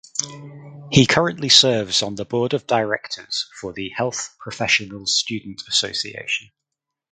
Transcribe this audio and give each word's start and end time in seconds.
He 0.89 1.05
currently 1.05 1.49
serves 1.49 2.01
on 2.01 2.15
the 2.15 2.25
board 2.25 2.55
of 2.55 2.65
directors 2.65 3.47
for 3.59 3.71
the 3.71 3.89
Health 3.91 4.33
Professional 4.39 5.05
Student 5.05 5.61
Association. 5.67 6.49